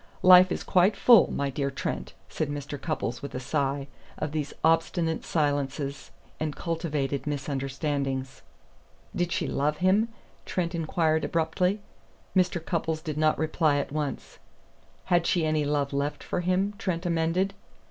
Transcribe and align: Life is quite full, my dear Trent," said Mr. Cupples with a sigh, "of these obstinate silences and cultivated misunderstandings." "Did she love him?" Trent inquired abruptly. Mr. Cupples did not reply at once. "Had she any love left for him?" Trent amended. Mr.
Life 0.23 0.51
is 0.51 0.63
quite 0.63 0.95
full, 0.95 1.31
my 1.31 1.51
dear 1.51 1.69
Trent," 1.69 2.15
said 2.27 2.49
Mr. 2.49 2.81
Cupples 2.81 3.21
with 3.21 3.35
a 3.35 3.39
sigh, 3.39 3.87
"of 4.17 4.31
these 4.31 4.51
obstinate 4.63 5.23
silences 5.23 6.09
and 6.39 6.55
cultivated 6.55 7.27
misunderstandings." 7.27 8.41
"Did 9.15 9.31
she 9.31 9.45
love 9.45 9.77
him?" 9.77 10.09
Trent 10.43 10.73
inquired 10.73 11.23
abruptly. 11.23 11.81
Mr. 12.35 12.65
Cupples 12.65 13.03
did 13.03 13.15
not 13.19 13.37
reply 13.37 13.77
at 13.77 13.91
once. 13.91 14.39
"Had 15.05 15.27
she 15.27 15.45
any 15.45 15.65
love 15.65 15.93
left 15.93 16.23
for 16.23 16.39
him?" 16.39 16.73
Trent 16.79 17.05
amended. 17.05 17.49
Mr. 17.49 17.71